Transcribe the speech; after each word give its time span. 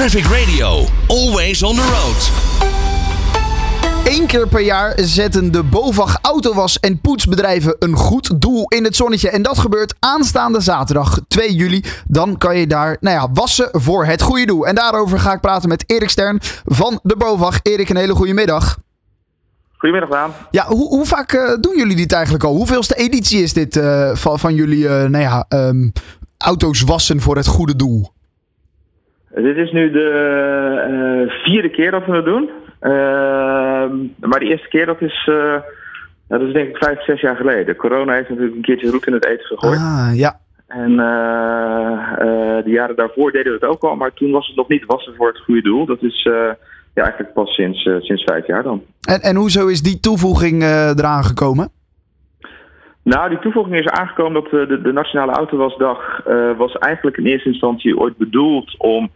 Traffic 0.00 0.24
Radio, 0.24 0.84
always 1.08 1.62
on 1.62 1.74
the 1.74 1.82
road. 1.82 2.30
Eén 4.04 4.26
keer 4.26 4.48
per 4.48 4.60
jaar 4.60 4.92
zetten 4.96 5.52
de 5.52 5.62
BOVAG 5.62 6.18
autowas- 6.22 6.80
en 6.80 7.00
poetsbedrijven 7.00 7.76
een 7.78 7.94
goed 7.94 8.40
doel 8.40 8.68
in 8.68 8.84
het 8.84 8.96
zonnetje. 8.96 9.30
En 9.30 9.42
dat 9.42 9.58
gebeurt 9.58 9.94
aanstaande 9.98 10.60
zaterdag 10.60 11.20
2 11.28 11.54
juli. 11.54 11.84
Dan 12.06 12.38
kan 12.38 12.56
je 12.56 12.66
daar 12.66 12.96
nou 13.00 13.16
ja, 13.16 13.32
wassen 13.32 13.68
voor 13.72 14.04
het 14.04 14.22
goede 14.22 14.46
doel. 14.46 14.66
En 14.66 14.74
daarover 14.74 15.18
ga 15.18 15.32
ik 15.32 15.40
praten 15.40 15.68
met 15.68 15.84
Erik 15.86 16.10
Stern 16.10 16.38
van 16.64 17.00
de 17.02 17.16
BOVAG. 17.16 17.58
Erik, 17.62 17.88
een 17.88 17.96
hele 17.96 18.14
goede 18.14 18.34
middag. 18.34 18.78
Goedemiddag, 19.76 20.10
Daan. 20.10 20.32
Ja, 20.50 20.66
hoe, 20.66 20.88
hoe 20.88 21.06
vaak 21.06 21.32
eh, 21.32 21.56
doen 21.60 21.76
jullie 21.76 21.96
dit 21.96 22.12
eigenlijk 22.12 22.44
al? 22.44 22.54
Hoeveelste 22.54 22.94
editie 22.94 23.42
is 23.42 23.52
dit 23.52 23.76
eh, 23.76 24.10
van, 24.14 24.38
van 24.38 24.54
jullie 24.54 24.88
eh, 24.88 25.08
nou 25.08 25.24
ja, 25.24 25.44
ehm, 25.48 25.88
auto's 26.38 26.80
wassen 26.80 27.20
voor 27.20 27.36
het 27.36 27.46
goede 27.46 27.76
doel? 27.76 28.12
Dit 29.34 29.56
is 29.56 29.72
nu 29.72 29.90
de 29.90 30.08
eh, 31.28 31.34
vierde 31.44 31.70
keer 31.70 31.90
dat 31.90 32.06
we 32.06 32.16
het 32.16 32.24
doen. 32.24 32.50
Ehm, 32.80 34.28
maar 34.28 34.40
de 34.40 34.48
eerste 34.50 34.68
keer 34.68 34.86
dat 34.86 35.00
is, 35.00 35.28
eh, 35.30 35.56
dat 36.28 36.40
is 36.40 36.52
denk 36.52 36.68
ik 36.68 36.76
vijf, 36.76 37.04
zes 37.04 37.20
jaar 37.20 37.36
geleden. 37.36 37.76
Corona 37.76 38.12
heeft 38.12 38.28
natuurlijk 38.28 38.56
een 38.56 38.62
keertje 38.62 38.90
roet 38.90 39.06
in 39.06 39.12
het 39.12 39.26
eten 39.26 39.46
gegooid. 39.46 39.78
Ah, 39.78 40.10
ja. 40.14 40.38
En 40.66 41.00
eh, 41.00 42.12
eh, 42.12 42.64
de 42.64 42.70
jaren 42.70 42.96
daarvoor 42.96 43.32
deden 43.32 43.52
we 43.52 43.58
het 43.60 43.68
ook 43.74 43.82
al, 43.82 43.96
maar 43.96 44.12
toen 44.12 44.30
was 44.30 44.46
het 44.46 44.56
nog 44.56 44.68
niet 44.68 44.84
wassen 44.86 45.14
voor 45.16 45.28
het 45.28 45.38
goede 45.38 45.62
doel. 45.62 45.86
Dat 45.86 46.02
is 46.02 46.26
eh, 46.26 46.52
ja, 46.94 47.02
eigenlijk 47.02 47.32
pas 47.32 47.54
sinds, 47.54 47.86
eh, 47.86 47.94
sinds 48.00 48.22
vijf 48.22 48.46
jaar 48.46 48.62
dan. 48.62 48.82
En, 49.00 49.20
en 49.20 49.36
hoezo 49.36 49.66
is 49.66 49.82
die 49.82 50.00
toevoeging 50.00 50.62
eh, 50.62 50.88
eraan 50.88 51.24
gekomen? 51.24 51.70
Nou, 53.14 53.28
die 53.28 53.38
toevoeging 53.38 53.78
is 53.78 53.86
aangekomen 53.86 54.42
dat 54.42 54.44
eh, 54.44 54.68
de, 54.68 54.80
de 54.82 54.92
Nationale 54.92 55.32
Autowasdag 55.32 56.22
eh, 56.26 56.56
was 56.56 56.72
eigenlijk 56.78 57.16
in 57.16 57.26
eerste 57.26 57.48
instantie 57.48 57.98
ooit 57.98 58.16
bedoeld 58.16 58.74
om 58.78 59.10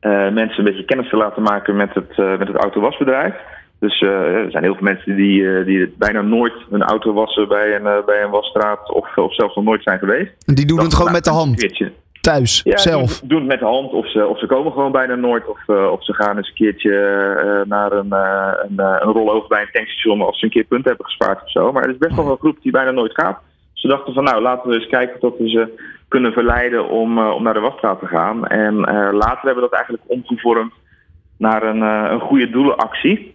eh, 0.00 0.10
mensen 0.10 0.58
een 0.58 0.64
beetje 0.64 0.84
kennis 0.84 1.08
te 1.08 1.16
laten 1.16 1.42
maken 1.42 1.76
met 1.76 1.94
het, 1.94 2.16
met 2.16 2.48
het 2.48 2.56
autowasbedrijf. 2.56 3.34
Dus 3.78 4.00
er 4.00 4.50
zijn 4.50 4.62
heel 4.62 4.74
veel 4.74 4.84
mensen 4.92 5.16
die, 5.16 5.64
die 5.64 5.94
bijna 5.98 6.20
nooit 6.20 6.52
een 6.70 6.82
auto 6.82 7.12
wassen 7.12 7.48
bij 7.48 7.74
een, 7.74 8.02
bij 8.06 8.22
een 8.22 8.30
wasstraat 8.30 8.92
of, 8.92 9.16
of 9.16 9.34
zelfs 9.34 9.54
nog 9.54 9.64
nooit 9.64 9.82
zijn 9.82 9.98
geweest. 9.98 10.32
En 10.46 10.54
die 10.54 10.66
doen 10.66 10.76
Dat 10.76 10.86
het 10.86 10.94
gewoon 10.94 11.12
met 11.12 11.24
de 11.24 11.30
een 11.30 11.36
hand, 11.36 11.56
keertje- 11.56 11.92
thuis, 12.20 12.60
ja, 12.64 12.76
zelf. 12.76 13.18
Doen, 13.18 13.28
doen 13.28 13.38
het 13.38 13.48
met 13.48 13.58
de 13.58 13.64
hand 13.64 13.92
of 13.92 14.10
ze, 14.10 14.26
of 14.26 14.38
ze 14.38 14.46
komen 14.46 14.72
gewoon 14.72 14.92
bijna 14.92 15.14
nooit. 15.14 15.48
Of, 15.48 15.68
eh, 15.68 15.90
of 15.90 16.04
ze 16.04 16.14
gaan 16.14 16.36
eens 16.36 16.48
een 16.48 16.54
keertje 16.54 16.92
eh, 16.92 17.68
naar 17.68 17.92
een, 17.92 18.08
uh, 18.10 18.52
een, 18.68 18.78
een 18.78 19.12
rollover 19.12 19.48
bij 19.48 19.60
een 19.60 19.68
tankstation 19.72 20.22
als 20.22 20.38
ze 20.38 20.44
een 20.44 20.50
keer 20.50 20.64
punten 20.64 20.88
hebben 20.88 21.06
gespaard 21.06 21.42
of 21.42 21.50
zo. 21.50 21.72
Maar 21.72 21.82
er 21.82 21.90
is 21.90 21.98
best 21.98 22.16
wel 22.16 22.30
een 22.30 22.38
groep 22.38 22.62
die 22.62 22.72
bijna 22.72 22.90
nooit 22.90 23.14
gaat. 23.14 23.38
Ze 23.72 23.88
dachten 23.88 24.14
van 24.14 24.24
nou 24.24 24.42
laten 24.42 24.68
we 24.68 24.74
eens 24.74 24.86
kijken 24.86 25.22
of 25.22 25.38
we 25.38 25.48
ze 25.48 25.88
kunnen 26.08 26.32
verleiden 26.32 26.88
om, 26.88 27.18
om 27.18 27.42
naar 27.42 27.54
de 27.54 27.60
wasstraat 27.60 28.00
te 28.00 28.06
gaan. 28.06 28.46
En 28.46 28.74
later 29.14 29.44
hebben 29.46 29.54
we 29.54 29.68
dat 29.70 29.72
eigenlijk 29.72 30.02
omgevormd 30.06 30.72
naar 31.36 31.62
een, 31.62 31.80
een 32.12 32.20
goede 32.20 32.50
doelenactie. 32.50 33.34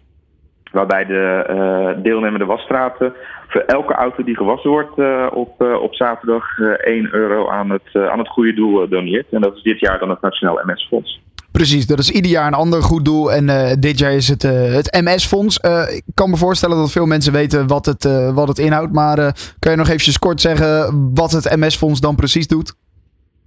Waarbij 0.76 1.06
de 1.06 1.46
uh, 1.50 2.04
deelnemende 2.04 2.46
wasstraten 2.46 3.14
voor 3.48 3.62
elke 3.62 3.94
auto 3.94 4.24
die 4.24 4.36
gewassen 4.36 4.70
wordt 4.70 4.98
uh, 4.98 5.28
op, 5.34 5.62
uh, 5.62 5.82
op 5.82 5.96
zaterdag 5.96 6.60
1 6.60 7.14
euro 7.14 7.50
aan 7.50 7.70
het, 7.70 8.10
aan 8.12 8.20
het 8.20 8.28
goede 8.28 8.54
doel 8.54 8.90
doneert. 8.90 9.26
En 9.32 9.42
dat 9.42 9.56
is 9.56 9.62
dit 9.62 9.80
jaar 9.80 10.00
dan 10.00 10.10
het 10.10 10.22
Nationaal 10.22 10.60
MS-fonds. 10.66 11.22
Precies, 11.52 11.88
dat 11.88 12.00
is 12.00 12.12
ieder 12.12 12.32
jaar 12.32 12.48
een 12.48 12.54
ander 12.54 12.82
goed 12.82 13.06
doel. 13.06 13.32
En 13.32 13.46
dit 13.80 14.00
jaar 14.00 14.14
is 14.14 14.28
het, 14.28 14.42
het 14.78 15.02
MS-fonds. 15.04 15.58
Ik 15.96 16.04
kan 16.14 16.30
me 16.30 16.38
voorstellen 16.38 16.78
dat 16.78 16.92
veel 16.92 17.06
mensen 17.06 17.34
weten 17.34 17.68
wat 17.68 17.86
het, 17.86 18.32
wat 18.34 18.48
het 18.48 18.58
inhoudt. 18.58 18.94
Maar 18.94 19.16
kan 19.60 19.72
je 19.72 19.78
nog 19.78 19.88
eventjes 19.88 20.20
kort 20.20 20.42
zeggen 20.42 20.70
wat 21.14 21.32
het 21.32 21.56
MS-fonds 21.56 22.02
dan 22.02 22.16
precies 22.16 22.48
doet? 22.48 22.74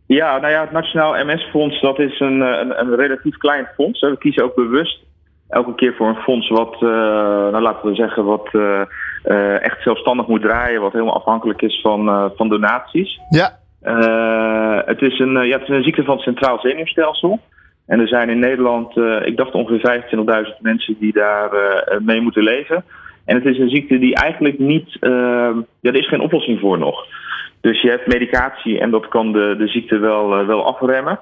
Ja, 0.08 0.38
nou 0.38 0.52
ja, 0.52 0.60
het 0.60 0.72
Nationaal 0.72 1.24
MS-fonds 1.24 1.80
dat 1.80 1.98
is 1.98 2.20
een, 2.20 2.40
een, 2.40 2.80
een, 2.80 2.94
relatief 2.94 3.36
klein 3.36 3.68
fonds. 3.76 4.00
We 4.00 4.18
kiezen 4.18 4.44
ook 4.44 4.54
bewust 4.54 4.98
elke 5.48 5.74
keer 5.74 5.94
voor 5.94 6.08
een 6.08 6.22
fonds 6.22 6.48
wat, 6.48 6.80
nou 6.80 7.60
laten 7.60 7.88
we 7.88 7.94
zeggen, 7.94 8.24
wat 8.24 8.48
echt 9.62 9.82
zelfstandig 9.82 10.26
moet 10.26 10.42
draaien. 10.42 10.80
Wat 10.80 10.92
helemaal 10.92 11.16
afhankelijk 11.16 11.62
is 11.62 11.80
van, 11.80 12.32
van 12.36 12.48
donaties. 12.48 13.20
Ja. 13.28 13.58
het, 14.84 15.02
is 15.02 15.18
een, 15.18 15.46
ja, 15.46 15.58
het 15.58 15.68
is 15.68 15.76
een 15.76 15.82
ziekte 15.82 16.04
van 16.04 16.14
het 16.14 16.24
centraal 16.24 16.58
zenuwstelsel. 16.58 17.40
En 17.86 18.00
er 18.00 18.08
zijn 18.08 18.30
in 18.30 18.38
Nederland, 18.38 18.96
ik 19.24 19.36
dacht 19.36 19.52
ongeveer 19.52 20.02
25.000 20.50 20.60
mensen 20.60 20.96
die 20.98 21.12
daar 21.12 21.50
mee 22.02 22.20
moeten 22.20 22.42
leven. 22.42 22.84
En 23.24 23.34
het 23.34 23.44
is 23.44 23.58
een 23.58 23.70
ziekte 23.70 23.98
die 23.98 24.14
eigenlijk 24.14 24.58
niet, 24.58 24.96
ja, 25.00 25.64
er 25.80 25.94
is 25.94 26.08
geen 26.08 26.20
oplossing 26.20 26.60
voor 26.60 26.78
nog. 26.78 27.06
Dus 27.60 27.82
je 27.82 27.90
hebt 27.90 28.06
medicatie 28.06 28.80
en 28.80 28.90
dat 28.90 29.08
kan 29.08 29.32
de, 29.32 29.54
de 29.58 29.68
ziekte 29.68 29.98
wel, 29.98 30.46
wel 30.46 30.64
afremmen. 30.64 31.18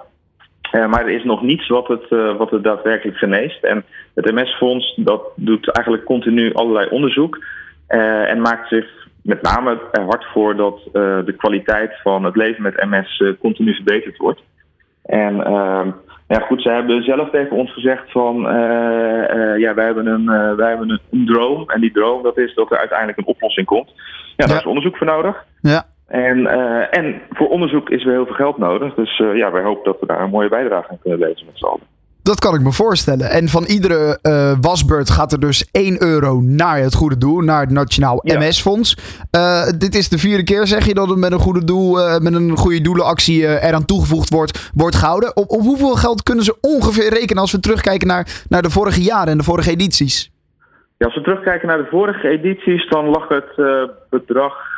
Maar 0.73 1.01
er 1.01 1.15
is 1.15 1.25
nog 1.25 1.43
niets 1.43 1.69
wat 1.69 1.89
het, 1.89 2.09
wat 2.37 2.51
het 2.51 2.65
daadwerkelijk 2.65 3.19
geneest. 3.19 3.65
En 3.65 3.85
het 4.15 4.33
MS-fonds 4.33 4.95
dat 4.97 5.23
doet 5.37 5.71
eigenlijk 5.71 6.07
continu 6.07 6.55
allerlei 6.55 6.89
onderzoek. 6.91 7.39
en 7.87 8.41
maakt 8.41 8.69
zich 8.69 8.87
met 9.23 9.43
name 9.43 9.81
er 9.93 10.03
hard 10.03 10.25
voor 10.25 10.57
dat 10.57 10.81
de 11.27 11.35
kwaliteit 11.37 12.01
van 12.03 12.25
het 12.25 12.37
leven 12.37 12.63
met 12.63 12.85
MS 12.85 13.23
continu 13.41 13.75
verbeterd 13.75 14.17
wordt. 14.17 14.43
En 15.05 15.45
ehm, 15.45 15.91
ja, 16.29 16.39
goed, 16.39 16.63
ze 16.63 16.71
hebben 16.71 17.03
zelf 17.03 17.31
tegen 17.31 17.57
ons 17.57 17.73
gezegd 17.73 18.11
van, 18.11 18.37
ja, 19.59 19.75
wij 19.75 19.85
hebben, 19.85 20.07
een, 20.07 20.57
wij 20.57 20.69
hebben 20.69 20.91
een, 20.91 21.01
een, 21.11 21.27
droom. 21.27 21.71
En 21.71 21.81
die 21.81 21.93
droom, 21.93 22.23
dat 22.23 22.39
is 22.39 22.55
dat 22.55 22.71
er 22.71 22.79
uiteindelijk 22.79 23.19
een 23.19 23.27
oplossing 23.27 23.67
komt. 23.67 23.93
Ja, 24.37 24.47
daar 24.47 24.49
ja. 24.49 24.61
is 24.61 24.67
onderzoek 24.67 24.97
voor 24.97 25.07
nodig. 25.07 25.45
Ja. 25.61 25.85
En, 26.07 26.47
en 26.91 27.21
voor 27.31 27.49
onderzoek 27.49 27.91
is 27.91 28.05
er 28.05 28.13
heel 28.13 28.27
veel 28.27 28.35
geld 28.35 28.59
nodig. 28.59 28.95
Dus 28.95 29.17
ja, 29.17 29.53
wij 29.53 29.63
hopen 29.63 29.85
dat 29.85 30.01
we 30.01 30.07
daar 30.07 30.21
een 30.21 30.31
mooie 30.31 30.49
bijdrage 30.49 30.91
aan 30.91 30.99
kunnen 31.01 31.19
leveren 31.19 31.47
met 31.47 31.59
z'n 31.59 31.65
allen. 31.65 31.95
Dat 32.23 32.41
kan 32.41 32.55
ik 32.55 32.61
me 32.61 32.73
voorstellen. 32.73 33.31
En 33.31 33.49
van 33.49 33.65
iedere 33.65 34.19
uh, 34.23 34.53
wasbeurt 34.61 35.11
gaat 35.11 35.33
er 35.33 35.41
dus 35.41 35.69
1 35.73 36.03
euro 36.03 36.41
naar 36.41 36.79
het 36.79 36.95
goede 36.95 37.19
doel, 37.19 37.41
naar 37.41 37.61
het 37.61 37.71
Nationaal 37.71 38.21
ja. 38.23 38.39
MS-fonds. 38.39 38.97
Dit 39.79 39.95
is 39.95 40.09
de 40.09 40.19
vierde 40.19 40.45
keer, 40.45 40.67
zeg 40.67 40.87
je, 40.87 40.95
dat 40.95 41.09
het 41.09 41.19
met 41.19 41.33
een 41.33 41.39
goede 41.39 41.65
doel, 41.65 42.21
met 42.21 42.35
een 42.35 42.57
goede 42.57 42.81
doelenactie 42.81 43.61
eraan 43.61 43.85
toegevoegd 43.85 44.31
wordt, 44.31 44.71
wordt 44.75 44.97
gehouden. 44.97 45.37
Op, 45.37 45.51
op, 45.51 45.61
hoeveel 45.61 45.95
geld 45.95 46.23
kunnen 46.23 46.45
ze 46.45 46.59
ongeveer 46.61 47.11
rekenen 47.13 47.43
als 47.43 47.53
we 47.53 47.61
terugkijken 47.61 48.09
naar, 48.09 48.45
naar 48.49 48.63
de 48.63 48.71
vorige 48.71 49.03
jaren 49.03 49.33
en 49.33 49.39
de 49.39 49.45
vorige 49.45 49.71
edities? 49.71 50.31
Ja, 50.99 51.07
als 51.07 51.15
we 51.15 51.23
terugkijken 51.23 51.69
naar 51.69 51.79
de 51.79 51.91
vorige 51.91 52.29
edities, 52.29 52.89
dan 52.89 53.05
lag 53.05 53.29
het 53.29 53.55
bedrag 54.11 54.76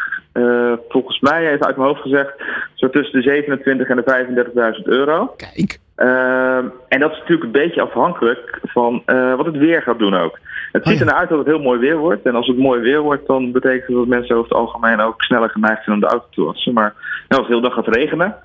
volgens 0.88 1.20
mij, 1.20 1.52
even 1.52 1.66
uit 1.66 1.76
mijn 1.76 1.88
hoofd 1.88 2.00
gezegd, 2.02 2.32
zo 2.74 2.90
tussen 2.90 3.20
de 3.20 3.28
27 3.28 3.88
en 3.88 3.96
de 3.96 4.74
35.000 4.78 4.82
euro. 4.84 5.34
Kijk. 5.36 5.78
Uh, 5.96 6.56
en 6.88 7.00
dat 7.00 7.10
is 7.12 7.18
natuurlijk 7.18 7.44
een 7.44 7.50
beetje 7.62 7.80
afhankelijk 7.82 8.60
van 8.62 9.02
uh, 9.06 9.34
wat 9.36 9.46
het 9.46 9.56
weer 9.56 9.82
gaat 9.82 9.98
doen 9.98 10.14
ook. 10.14 10.38
Het 10.72 10.86
ziet 10.86 10.92
Oh 10.94 10.98
ja. 11.00 11.06
ernaar 11.06 11.20
uit 11.20 11.28
dat 11.28 11.38
het 11.38 11.46
heel 11.46 11.58
mooi 11.62 11.78
weer 11.80 11.96
wordt. 11.96 12.22
En 12.26 12.34
als 12.34 12.46
het 12.46 12.58
mooi 12.58 12.80
weer 12.80 13.00
wordt, 13.00 13.26
dan 13.26 13.52
betekent 13.52 13.96
dat 13.96 14.06
mensen 14.06 14.36
over 14.36 14.48
het 14.48 14.58
algemeen 14.58 15.00
ook 15.00 15.22
sneller 15.22 15.50
geneigd 15.50 15.84
zijn 15.84 15.94
om 15.96 16.00
de 16.02 16.08
auto 16.08 16.26
te 16.30 16.44
wassen. 16.44 16.72
Maar 16.72 16.94
nou, 17.28 17.28
als 17.28 17.38
het 17.38 17.48
heel 17.48 17.60
dag 17.60 17.74
gaat 17.74 17.94
regenen, 17.94 18.36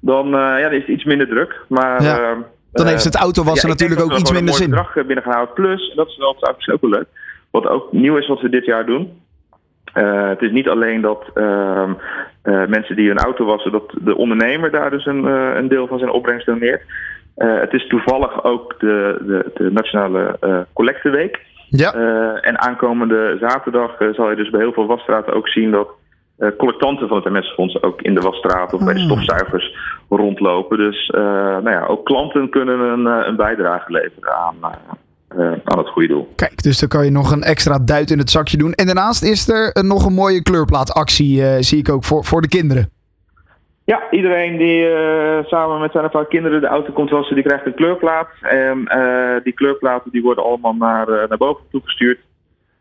dan, 0.00 0.26
uh, 0.26 0.32
ja, 0.32 0.60
dan 0.62 0.72
is 0.72 0.80
het 0.80 0.88
iets 0.88 1.04
minder 1.04 1.28
druk. 1.28 1.60
Maar, 1.68 2.02
Ja. 2.02 2.20
uh, 2.20 2.36
Dan 2.72 2.84
eh, 2.84 2.90
heeft 2.90 3.04
het 3.04 3.16
autowassen 3.16 3.68
ja, 3.68 3.74
ik 3.74 3.80
natuurlijk 3.80 4.08
dat 4.08 4.18
ook 4.18 4.22
iets 4.22 4.32
minder 4.32 4.48
een 4.52 4.58
zin. 4.58 4.70
mooi 4.70 4.82
bedrag 4.82 5.06
binnen 5.06 5.24
gaan 5.24 5.32
houden. 5.34 5.54
Plus, 5.54 5.90
en 5.90 5.96
dat 5.96 6.08
is 6.08 6.16
wel 6.16 6.28
ook 6.72 6.80
wel 6.80 6.90
leuk, 6.90 7.06
wat 7.50 7.66
ook 7.66 7.92
nieuw 7.92 8.16
is 8.16 8.26
wat 8.28 8.40
we 8.40 8.48
dit 8.48 8.64
jaar 8.64 8.86
doen. 8.86 9.20
Eh, 9.96 10.28
het 10.28 10.42
is 10.42 10.50
niet 10.50 10.68
alleen 10.68 11.00
dat 11.00 11.24
ehm, 11.34 11.92
eh, 12.42 12.66
mensen 12.66 12.96
die 12.96 13.08
hun 13.08 13.18
auto 13.18 13.44
wassen, 13.44 13.72
dat 13.72 13.94
de 14.00 14.16
ondernemer 14.16 14.70
daar 14.70 14.90
dus 14.90 15.06
een, 15.06 15.26
eh, 15.26 15.54
een 15.54 15.68
deel 15.68 15.86
van 15.86 15.98
zijn 15.98 16.10
opbrengst 16.10 16.46
doneert. 16.46 16.82
Het 17.36 17.72
is 17.72 17.86
toevallig 17.86 18.44
ook 18.44 18.74
de, 18.78 19.18
de, 19.26 19.50
de 19.54 19.70
Nationale 19.72 20.38
Collecteweek. 20.72 21.40
Ja, 21.68 21.92
en 22.40 22.60
aankomende 22.60 23.36
zaterdag 23.40 23.96
zal 24.12 24.30
je 24.30 24.36
dus 24.36 24.50
bij 24.50 24.60
heel 24.60 24.72
veel 24.72 24.86
wasstraten 24.86 25.32
ook 25.32 25.48
zien 25.48 25.70
dat 25.70 25.88
collectanten 26.56 27.08
van 27.08 27.16
het 27.16 27.32
MS-fonds 27.32 27.82
ook 27.82 28.02
in 28.02 28.14
de 28.14 28.20
wasstraat 28.20 28.72
of 28.72 28.84
bij 28.84 28.94
de 28.94 29.00
Ah. 29.00 29.04
stofzuigers 29.04 29.76
rondlopen. 30.08 30.78
Dus 30.78 31.10
nou 31.12 31.70
ja, 31.70 31.84
ook 31.86 32.04
klanten 32.04 32.50
kunnen 32.50 32.80
een, 32.80 33.04
een 33.06 33.36
bijdrage 33.36 33.92
leveren 33.92 34.34
aan, 34.34 34.54
eh, 35.36 35.52
aan 35.64 35.78
het 35.78 35.88
goede 35.88 36.08
doel. 36.08 36.32
kijk, 36.36 36.62
dus 36.62 36.78
dan 36.78 36.88
kan 36.88 37.04
je 37.04 37.10
nog 37.10 37.30
een 37.30 37.42
extra 37.42 37.78
duit 37.78 38.10
in 38.10 38.18
het 38.18 38.30
zakje 38.30 38.56
doen. 38.56 38.72
En 38.72 38.86
daarnaast 38.86 39.22
is 39.22 39.48
er 39.48 39.84
nog 39.84 40.06
een 40.06 40.12
mooie 40.14 40.42
kleurplaatactie, 40.42 41.42
eh, 41.42 41.56
zie 41.60 41.78
ik 41.78 41.88
ook, 41.88 42.04
voor, 42.04 42.24
voor 42.24 42.42
de 42.42 42.48
kinderen. 42.48 42.90
Ja, 43.84 44.10
iedereen 44.10 44.56
die 44.56 44.88
eh, 44.88 45.44
samen 45.44 45.80
met 45.80 45.92
zijn 45.92 46.04
of 46.04 46.12
haar 46.12 46.26
kinderen 46.26 46.60
de 46.60 46.66
auto 46.66 46.92
komt 46.92 47.10
wassen, 47.10 47.34
die 47.34 47.44
krijgt 47.44 47.66
een 47.66 47.74
kleurplaat. 47.74 48.28
En 48.40 48.86
eh, 48.86 49.42
die 49.42 49.52
kleurplaten 49.52 50.10
die 50.10 50.22
worden 50.22 50.44
allemaal 50.44 50.74
naar, 50.74 51.08
eh, 51.08 51.28
naar 51.28 51.38
boven 51.38 51.64
toegestuurd. 51.70 52.18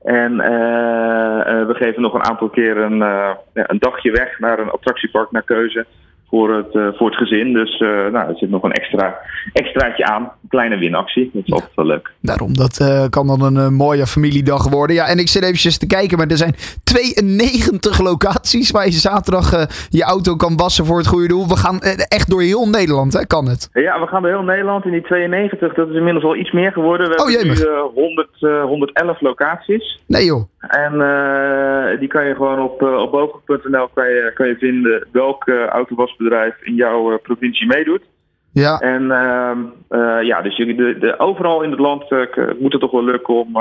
En 0.06 0.40
eh, 0.40 1.40
eh, 1.40 1.68
we 1.68 1.74
geven 1.74 2.02
nog 2.02 2.14
een 2.14 2.24
aantal 2.24 2.50
keer 2.50 2.78
een, 2.78 3.02
eh, 3.02 3.32
ja, 3.54 3.64
een 3.68 3.80
dagje 3.80 4.12
weg 4.12 4.40
naar 4.40 4.60
een 4.60 4.70
attractiepark 4.70 5.32
naar 5.32 5.44
keuze. 5.44 5.86
voor 6.30 6.56
het, 6.56 6.96
voor 6.98 7.10
het 7.10 7.18
gezin. 7.18 7.54
Dus 7.54 7.80
nou, 7.80 8.16
er 8.16 8.36
zit 8.38 8.50
nog 8.50 8.64
een 8.64 8.72
extra, 8.72 9.18
extraatje 9.54 10.06
aan. 10.06 10.22
Een 10.22 10.50
kleine 10.50 10.78
winactie. 10.78 11.30
Dat 11.34 11.44
is 11.46 11.52
altijd 11.52 11.76
wel 11.76 11.86
leuk. 11.86 12.12
Daarom, 12.26 12.54
dat 12.54 13.08
kan 13.10 13.28
dan 13.28 13.56
een 13.56 13.74
mooie 13.74 14.06
familiedag 14.08 14.70
worden. 14.70 14.96
Ja, 14.96 15.08
en 15.08 15.20
ik 15.20 15.28
zit 15.28 15.44
eventjes 15.44 15.78
te 15.78 15.88
kijken, 15.88 16.18
maar 16.18 16.28
er 16.28 16.38
zijn 16.38 16.56
92 16.84 18.00
locaties 18.00 18.72
waar 18.72 18.86
je 18.86 18.92
zaterdag 18.92 19.68
je 19.90 20.04
auto 20.04 20.36
kan 20.36 20.58
wassen 20.58 20.86
voor 20.86 20.98
het 20.98 21.08
goede 21.08 21.28
doel. 21.28 21.48
We 21.48 21.58
gaan 21.58 21.80
echt 22.08 22.30
door 22.30 22.42
heel 22.42 22.70
Nederland, 22.70 23.14
hè? 23.14 23.26
Kan 23.26 23.48
het? 23.48 23.70
Ja, 23.74 24.00
we 24.00 24.08
gaan 24.08 24.22
door 24.22 24.32
heel 24.32 24.42
Nederland. 24.44 24.86
In 24.86 24.92
die 24.92 25.02
92, 25.02 25.74
dat 25.74 25.90
is 25.90 25.96
inmiddels 25.96 26.26
al 26.26 26.36
iets 26.36 26.52
meer 26.52 26.72
geworden. 26.72 27.10
We 27.10 27.22
oh, 27.22 27.30
hebben 27.30 27.48
nu 27.48 28.02
100, 28.02 28.30
111 28.40 29.22
locaties. 29.22 30.04
Nee 30.08 30.26
joh. 30.26 30.44
En 30.60 30.92
die 32.00 32.08
kan 32.08 32.26
je 32.28 32.36
gewoon 32.36 32.60
op, 32.60 32.82
op 32.82 33.12
boven.nl 33.12 33.88
kan 33.94 34.08
je, 34.08 34.32
kan 34.34 34.48
je 34.48 34.56
vinden 34.58 35.08
welk 35.12 35.50
autowasbedrijf 35.70 36.56
in 36.62 36.76
jouw 36.76 37.20
provincie 37.24 37.68
meedoet. 37.68 38.02
Ja. 38.56 38.80
En 38.80 39.04
uh, 39.90 40.24
ja, 40.24 40.42
dus 40.42 40.58
je, 40.58 40.76
de, 40.76 40.98
de, 41.00 41.20
overal 41.20 41.62
in 41.62 41.72
het 41.72 41.80
land 41.80 42.12
uh, 42.12 42.28
moet 42.60 42.72
het 42.72 42.82
toch 42.82 42.92
wel 42.92 43.04
lukken 43.04 43.34
om 43.34 43.58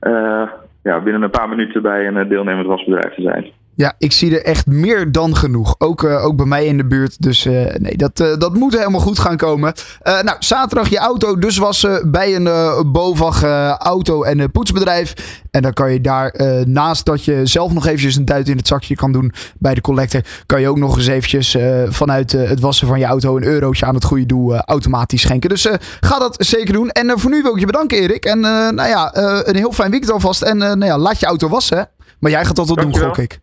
uh, 0.00 0.48
ja, 0.82 1.00
binnen 1.00 1.22
een 1.22 1.30
paar 1.30 1.48
minuten 1.48 1.82
bij 1.82 2.06
een 2.06 2.28
deelnemend 2.28 2.66
wasbedrijf 2.66 3.14
te 3.14 3.22
zijn. 3.22 3.50
Ja, 3.76 3.94
ik 3.98 4.12
zie 4.12 4.38
er 4.38 4.44
echt 4.44 4.66
meer 4.66 5.12
dan 5.12 5.36
genoeg. 5.36 5.74
Ook, 5.78 6.02
uh, 6.02 6.24
ook 6.24 6.36
bij 6.36 6.46
mij 6.46 6.66
in 6.66 6.76
de 6.76 6.86
buurt. 6.86 7.22
Dus 7.22 7.46
uh, 7.46 7.52
nee, 7.74 7.96
dat, 7.96 8.20
uh, 8.20 8.36
dat 8.38 8.54
moet 8.54 8.76
helemaal 8.76 9.00
goed 9.00 9.18
gaan 9.18 9.36
komen. 9.36 9.74
nou, 10.02 10.36
zaterdag 10.38 10.88
je 10.88 10.98
auto 10.98 11.38
dus 11.38 11.56
wassen 11.56 12.10
bij 12.10 12.36
een 12.36 12.92
BOVAG 12.92 13.42
auto- 13.78 14.22
en 14.22 14.50
poetsbedrijf. 14.50 15.14
En 15.50 15.62
dan 15.62 15.72
kan 15.72 15.92
je 15.92 16.00
daar, 16.00 16.34
naast 16.66 17.04
dat 17.04 17.24
je 17.24 17.46
zelf 17.46 17.72
nog 17.72 17.86
eventjes 17.86 18.16
een 18.16 18.24
duit 18.24 18.48
in 18.48 18.56
het 18.56 18.66
zakje 18.66 18.94
kan 18.94 19.12
doen 19.12 19.32
bij 19.58 19.74
de 19.74 19.80
collector, 19.80 20.20
kan 20.46 20.60
je 20.60 20.68
ook 20.68 20.78
nog 20.78 20.96
eens 20.96 21.06
eventjes 21.06 21.56
vanuit 21.88 22.32
het 22.32 22.60
wassen 22.60 22.86
van 22.86 22.98
je 22.98 23.04
auto 23.04 23.36
een 23.36 23.44
eurotje 23.44 23.86
aan 23.86 23.94
het 23.94 24.04
goede 24.04 24.26
doel 24.26 24.56
automatisch 24.56 25.20
schenken. 25.20 25.48
Dus 25.48 25.68
ga 26.00 26.18
dat 26.18 26.36
zeker 26.38 26.72
doen. 26.72 26.90
En 26.90 27.18
voor 27.18 27.30
nu 27.30 27.42
wil 27.42 27.52
ik 27.52 27.60
je 27.60 27.66
bedanken, 27.66 27.98
Erik. 27.98 28.24
En 28.24 28.40
nou 28.40 28.88
ja, 28.88 29.10
een 29.46 29.56
heel 29.56 29.72
fijn 29.72 29.90
weekend 29.90 30.12
alvast. 30.12 30.42
En 30.42 30.56
nou 30.56 30.84
ja, 30.84 30.98
laat 30.98 31.20
je 31.20 31.26
auto 31.26 31.48
wassen. 31.48 31.88
Maar 32.18 32.30
jij 32.30 32.44
gaat 32.44 32.56
dat 32.56 32.66
wel 32.66 32.76
doen, 32.76 32.96
gok 32.96 33.18
ik. 33.18 33.38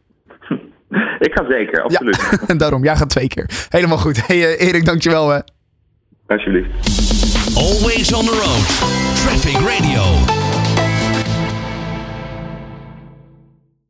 Ik 1.24 1.34
ga 1.34 1.46
zeker, 1.50 1.81
absoluut. 1.81 2.40
Ja, 2.48 2.56
daarom, 2.64 2.84
jij 2.84 2.96
gaat 2.96 3.10
twee 3.10 3.28
keer. 3.28 3.50
Helemaal 3.70 3.98
goed. 3.98 4.28
Hey 4.28 4.38
uh, 4.38 4.68
Erik, 4.68 4.86
dankjewel 4.86 5.30
hè. 5.30 5.40
Alsjeblieft. 6.28 6.70
Always 7.56 8.14
on 8.14 8.25
the 8.25 8.31
road. 8.31 8.66
Traffic 9.16 9.58
Radio. 9.68 10.02